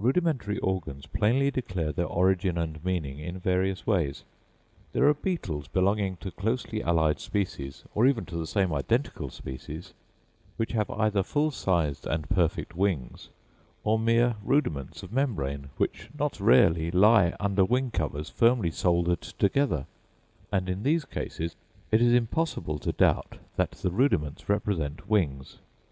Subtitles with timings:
[0.00, 4.24] Rudimentary organs plainly declare their origin and meaning in various ways.
[4.92, 9.94] There are beetles belonging to closely allied species, or even to the same identical species,
[10.56, 13.28] which have either full sized and perfect wings,
[13.84, 19.86] or mere rudiments of membrane, which not rarely lie under wing covers firmly soldered together;
[20.50, 21.54] and in these cases
[21.92, 25.58] it is impossible to doubt, that the rudiments represent wings.